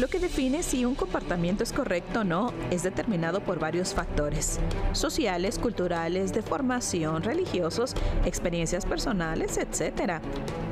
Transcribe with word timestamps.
Lo 0.00 0.08
que 0.08 0.18
define 0.18 0.64
si 0.64 0.84
un 0.84 0.96
comportamiento 0.96 1.62
es 1.62 1.72
correcto 1.72 2.20
o 2.20 2.24
no 2.24 2.52
es 2.72 2.82
determinado 2.82 3.40
por 3.40 3.60
varios 3.60 3.94
factores, 3.94 4.58
sociales, 4.90 5.56
culturales, 5.56 6.32
de 6.32 6.42
formación, 6.42 7.22
religiosos, 7.22 7.94
experiencias 8.24 8.86
personales, 8.86 9.56
etc. 9.56 10.20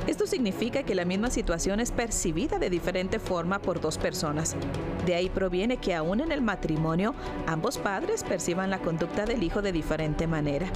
Esto 0.08 0.26
significa 0.26 0.82
que 0.82 0.96
la 0.96 1.04
misma 1.04 1.30
situación 1.30 1.78
es 1.78 1.92
percibida 1.92 2.58
de 2.58 2.68
diferente 2.68 3.20
forma 3.20 3.60
por 3.60 3.80
dos 3.80 3.96
personas. 3.96 4.56
De 5.06 5.14
ahí 5.14 5.28
proviene 5.28 5.76
que 5.76 5.94
aún 5.94 6.20
en 6.20 6.32
el 6.32 6.42
matrimonio 6.42 7.14
ambos 7.46 7.78
padres 7.78 8.24
perciban 8.24 8.70
la 8.70 8.80
conducta 8.80 9.24
del 9.24 9.44
hijo 9.44 9.62
de 9.62 9.70
diferente 9.70 10.26
manera. 10.26 10.66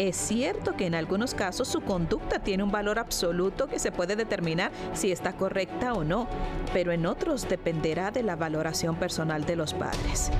Es 0.00 0.16
cierto 0.16 0.76
que 0.76 0.86
en 0.86 0.94
algunos 0.94 1.34
casos 1.34 1.68
su 1.68 1.82
conducta 1.82 2.38
tiene 2.38 2.62
un 2.62 2.70
valor 2.70 2.98
absoluto 2.98 3.66
que 3.66 3.78
se 3.78 3.92
puede 3.92 4.16
determinar 4.16 4.72
si 4.94 5.12
está 5.12 5.34
correcta 5.34 5.92
o 5.92 6.04
no, 6.04 6.26
pero 6.72 6.90
en 6.90 7.04
otros 7.04 7.46
dependerá 7.46 8.10
de 8.10 8.22
la 8.22 8.34
valoración 8.34 8.96
personal 8.96 9.44
de 9.44 9.56
los 9.56 9.74
padres. 9.74 10.30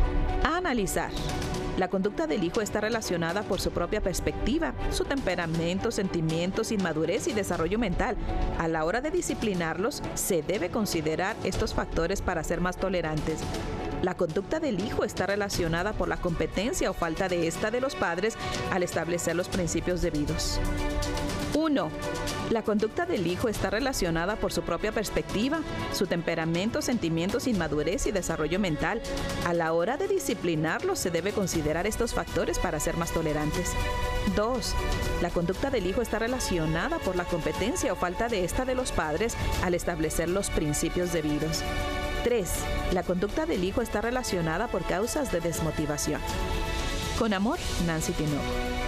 A 0.44 0.56
analizar. 0.56 1.10
La 1.76 1.88
conducta 1.88 2.26
del 2.26 2.42
hijo 2.42 2.62
está 2.62 2.80
relacionada 2.80 3.42
por 3.42 3.60
su 3.60 3.70
propia 3.70 4.00
perspectiva, 4.00 4.72
su 4.90 5.04
temperamento, 5.04 5.90
sentimientos, 5.90 6.72
inmadurez 6.72 7.28
y 7.28 7.34
desarrollo 7.34 7.78
mental. 7.78 8.16
A 8.58 8.66
la 8.66 8.86
hora 8.86 9.02
de 9.02 9.10
disciplinarlos, 9.10 10.02
se 10.14 10.40
debe 10.40 10.70
considerar 10.70 11.36
estos 11.44 11.74
factores 11.74 12.22
para 12.22 12.44
ser 12.44 12.62
más 12.62 12.78
tolerantes. 12.78 13.40
La 14.02 14.14
conducta 14.14 14.60
del 14.60 14.80
hijo 14.80 15.04
está 15.04 15.26
relacionada 15.26 15.92
por 15.92 16.08
la 16.08 16.16
competencia 16.16 16.90
o 16.90 16.94
falta 16.94 17.28
de 17.28 17.46
esta 17.46 17.70
de 17.70 17.80
los 17.80 17.94
padres 17.94 18.34
al 18.70 18.82
establecer 18.82 19.36
los 19.36 19.48
principios 19.48 20.00
debidos. 20.00 20.58
1. 21.54 21.90
La 22.50 22.62
conducta 22.62 23.04
del 23.04 23.26
hijo 23.26 23.48
está 23.48 23.68
relacionada 23.68 24.36
por 24.36 24.52
su 24.52 24.62
propia 24.62 24.92
perspectiva, 24.92 25.60
su 25.92 26.06
temperamento, 26.06 26.80
sentimientos, 26.80 27.46
inmadurez 27.46 28.06
y 28.06 28.12
desarrollo 28.12 28.58
mental. 28.58 29.02
A 29.46 29.52
la 29.52 29.72
hora 29.72 29.96
de 29.98 30.08
disciplinarlo 30.08 30.96
se 30.96 31.10
debe 31.10 31.32
considerar 31.32 31.86
estos 31.86 32.14
factores 32.14 32.58
para 32.58 32.80
ser 32.80 32.96
más 32.96 33.12
tolerantes. 33.12 33.72
2. 34.34 34.74
La 35.20 35.30
conducta 35.30 35.70
del 35.70 35.86
hijo 35.86 36.00
está 36.00 36.18
relacionada 36.18 36.98
por 37.00 37.16
la 37.16 37.24
competencia 37.24 37.92
o 37.92 37.96
falta 37.96 38.28
de 38.28 38.44
esta 38.44 38.64
de 38.64 38.74
los 38.74 38.92
padres 38.92 39.36
al 39.62 39.74
establecer 39.74 40.28
los 40.28 40.48
principios 40.50 41.12
debidos. 41.12 41.62
3. 42.22 42.50
La 42.92 43.02
conducta 43.02 43.46
del 43.46 43.64
hijo 43.64 43.82
está 43.82 44.00
relacionada 44.00 44.68
por 44.68 44.84
causas 44.84 45.32
de 45.32 45.40
desmotivación. 45.40 46.20
Con 47.18 47.32
amor, 47.32 47.58
Nancy 47.86 48.12
Tinoco. 48.12 48.79